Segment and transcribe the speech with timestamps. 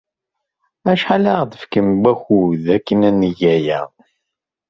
[0.91, 3.81] Acḥal ara aɣ-d-tefkem n wakud akken ad neg aya?